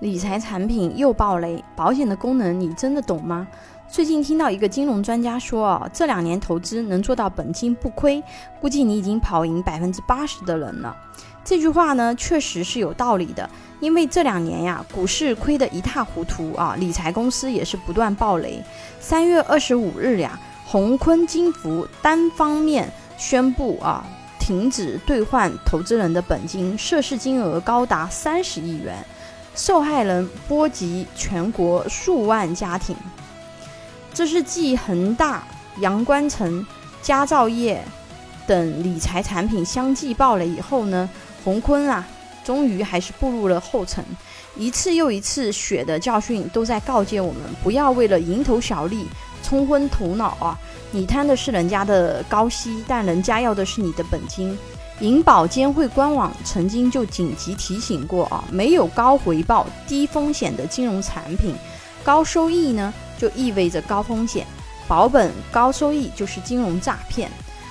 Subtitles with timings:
[0.00, 3.46] 理财产品又爆雷，保险的功能你真的懂吗？
[3.88, 8.22] 最近听到一个金融专家说啊，这两年投资能做到本金不亏，
[8.60, 10.96] 估计你已经跑赢百分之八十的人了。
[11.44, 18.62] 这句话呢，确实是有道理的，因为这两年呀，股市亏得一塌糊涂啊，理财公司也是不断爆雷。
[18.98, 24.04] 三月二十五日呀，宏坤金服单方面宣布啊，
[24.40, 29.04] 停止兑换投资人的本金，涉事金额高达三十亿元，
[29.54, 32.94] 受害人波及全国数万家庭。
[34.12, 35.42] 这是继恒大、
[35.80, 36.64] 阳关城、
[37.02, 37.84] 佳兆业
[38.46, 41.08] 等理财产品相继爆雷以后呢？
[41.44, 42.06] 洪坤啊，
[42.44, 44.04] 终于还是步入了后尘，
[44.56, 49.06] 一次又一次血的教训都在告诫我们，不要为了蝇头小利
[49.42, 50.58] 冲昏头脑啊！
[50.90, 54.56] 你贪的是人家的高息，但人家要的是你的本金。
[55.00, 61.54] 银保监会官网曾经就紧急提醒过啊，没有高回报、低风险的金融产品，
[62.04, 64.46] 高收益呢就意味着高风险，
[64.86, 67.28] 保本高收益就是金融诈骗。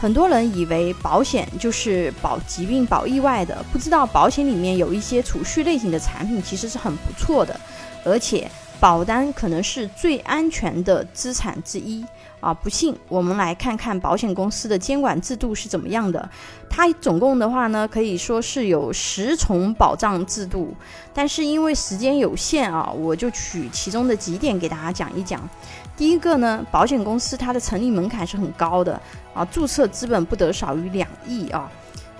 [0.00, 7.58] 很多人以为保险就是保疾病、保意外的，不知道保险里面有一些储蓄类型的产品其实是很不错的，
[8.04, 8.50] 而且
[8.84, 12.04] 保单可能是最安全的资产之一
[12.38, 12.52] 啊！
[12.52, 16.28] 不信，我们来看看保险公司的监管制度是怎么样的。
[16.68, 20.74] 它总共的话呢，可以说是有十重保障制度，
[21.14, 25.40] 但是因为时间有限啊，我就取其中的几点给大家讲一讲。
[25.96, 29.00] 第一个呢，保险公司它的成立门槛是很高的
[29.32, 31.72] 啊，注册资本不得少于两亿啊，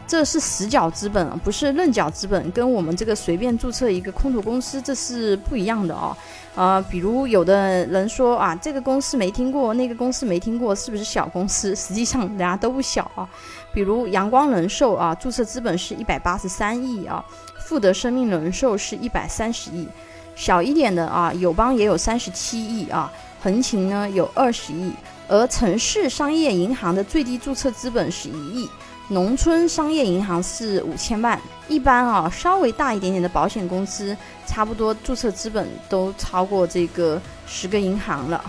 [0.07, 6.17] 这是实缴资本，不是认缴资本，跟我们这个随便注册一个空投公司这是不一样的哦。
[6.55, 11.75] 呃，比如有的人说啊，这个公司没听过，那个公司没听过，是不是小公司？
[11.75, 13.29] 实际上人家都不小啊。
[13.73, 17.25] 比如阳光人寿啊，注册资本是一百八十三亿啊，
[17.67, 19.89] 富德生命人寿是一百三十亿，
[20.37, 23.11] 小一点的啊，友邦也有三十七亿啊。
[23.43, 24.93] 恒勤呢有二十亿，
[25.29, 28.71] 而城市商业银行的最低注册资本是一亿，
[29.09, 31.41] 农村商业银行是五千万。
[31.67, 34.15] 一般啊，稍微大一点点的保险公司，
[34.47, 38.45] 差不多注册资本都超过这个十个银行了。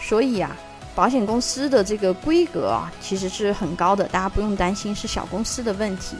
[0.00, 0.56] 所以啊，
[0.94, 6.16] 保险公司的这个规格啊，其实是很高的，大家不用担心是小公司的问题。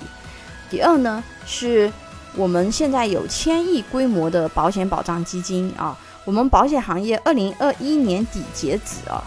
[0.68, 1.90] 第二呢，是
[2.36, 5.98] 我们现在有千亿规模的保险保障基金啊。
[6.26, 9.24] 我们保险行业二零二一年底截止啊，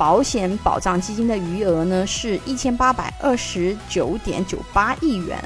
[0.00, 5.38] 保险保障基金的余额呢是一千八百二十九点九八亿元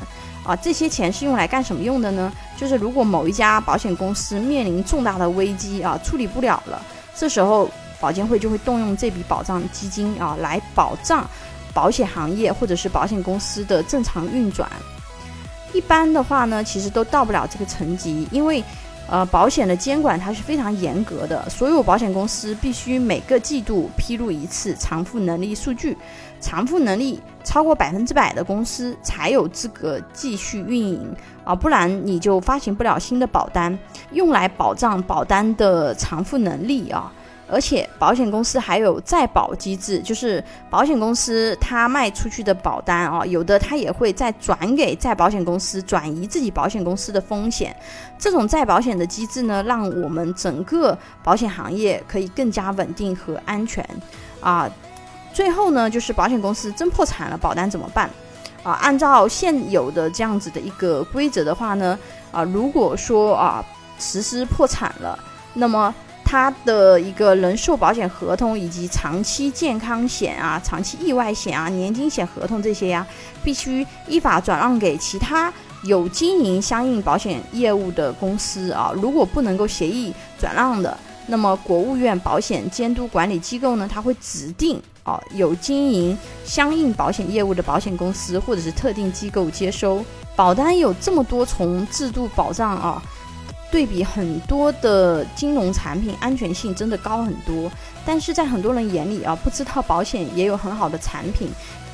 [0.44, 0.54] 啊。
[0.54, 2.32] 这些钱是用来干什么用的呢？
[2.56, 6.80] 就是如果某一家保险公司面临重大的危机啊，处理不了了，
[7.16, 11.28] 这时候保监会就会动用这笔保障基金啊，来保障
[11.72, 14.70] 保险行业或者是保险公司的正常运转。
[15.72, 18.62] 一般的话呢，其实都到不了这个层级，因为。
[19.06, 25.96] 呃，保险的监管它是非常严格的，所有保险公司必须每个季度披露一次偿付能力数据，
[26.40, 33.78] 偿付能力超过百分之百的公司才有资格继续运营啊，不然你就发行不了新的保单，
[34.12, 37.12] 用来保障保单的偿付能力啊。
[37.54, 47.74] 而且保险公司还有再保机制，就是保险公司它卖出去的保单啊，有的它也会再转给再保险公司，转移自己保险公司的风险。
[48.18, 53.88] 这种再保险的机制呢，让我们整个保险行业可以更加稳定和安全
[54.40, 54.68] 啊。
[55.32, 58.10] 最后呢，就是保险公司真破产了，保单怎么办
[58.64, 58.72] 啊？
[58.82, 61.96] 按照现有的这样子的一个规则的话呢，
[62.32, 63.64] 啊，如果说啊
[63.98, 65.16] 实施破产了，
[65.52, 65.94] 那么
[66.34, 73.06] 它的一个人寿保险合同以及长期健康险啊、长期意外险啊、年金险合同这些呀，
[73.44, 75.52] 必须依法转让给其他
[75.84, 78.92] 有经营相应保险业务的公司啊。
[78.96, 90.04] 如果不能够协议转让的，那么国务院保险监督管理机构呢，它会指定啊有经营相应保险业务的保险公司或者是特定机构接收。
[90.34, 93.00] 保单有这么多重制度保障啊。
[93.74, 97.68] 对比很多的金融产品，安全性真的高很多。
[98.06, 101.48] 但是在很多人眼里啊，不知道保险也有很好的产品，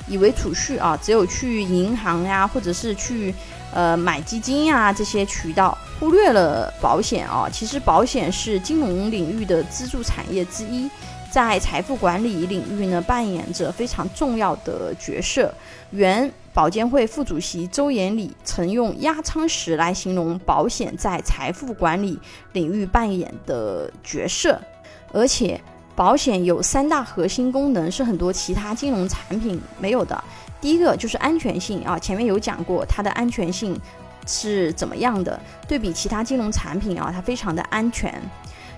[0.06, 3.35] 以为储蓄啊只有去银行呀，或者是去
[3.73, 7.49] 呃买基金呀这些渠道，忽略了保险啊。
[7.50, 10.87] 其实保险是金融领域的支柱产业之一。
[11.31, 15.53] 在财富管理领域呢，扮演着非常重要的角色。
[15.91, 22.19] 原保监会副主席周延礼曾用压舱石来形容保险在财富管理
[22.53, 24.61] 领域扮演的角色。
[25.12, 25.61] 而且，
[25.94, 30.23] 保险有三大核心功能，是很多其他金融产品没有的。
[30.61, 33.79] 第一个就是安全性啊，前面有讲过，它的安全性
[34.27, 35.38] 是怎么样的？
[35.67, 38.12] 对比其他金融产品啊，它非常的安全。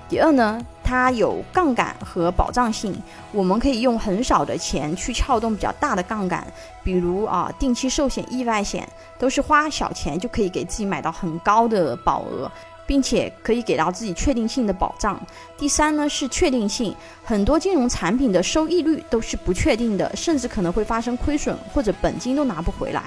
[0.09, 0.61] 第二呢，
[0.93, 2.95] 它有杠杆和保障性，
[3.33, 6.47] 我们可以用很少的钱去撬动比较大的杠杆，
[6.85, 8.87] 比如啊定期寿险、意外险，
[9.19, 12.53] 都是花小钱就可以给自己买到很高的保额，
[12.87, 15.19] 并且可以给到自己确定性的保障。
[15.57, 16.95] 第三呢是确定性，
[17.25, 23.05] 很多金融产品的收益率都是不确定的，甚至可能会发生亏损或者本金都拿不回来。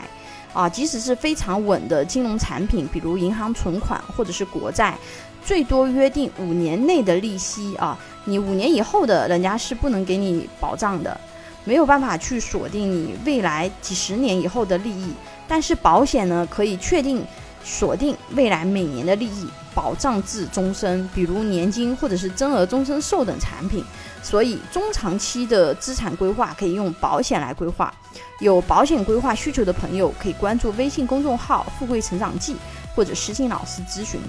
[0.56, 4.98] 啊，即使是非常稳的金融产品，比如银行存款或者是国债，
[5.44, 11.20] 最多约定五年内的利息啊，你五年以后的人家是不能给你保障的，
[11.66, 15.14] 没有办法去锁定你未来几十年以后的利益。
[15.46, 17.22] 但是保险呢，可以确定
[17.66, 23.84] 锁定未来每年的利益，保障至终身，比如年金或者是增额终身寿等产品。
[24.22, 27.94] 所以中长期的资产规划可以用保险来规划。
[28.40, 32.56] 有保险规划需求的朋友，可以关注微信公众号“富贵成长记”
[32.96, 34.20] 或者私信老师咨询。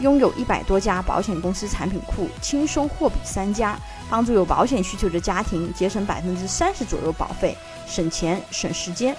[0.00, 3.78] 拥有一百多家保险公司产品库，轻松货比三家，
[4.10, 7.56] 帮助有保险需求的家庭节省百分之三十左右保费，
[7.86, 9.16] 省钱省时间。